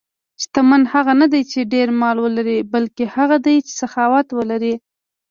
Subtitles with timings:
[0.41, 4.73] شتمن هغه نه دی چې ډېر مال ولري، بلکې هغه دی چې سخاوت لري.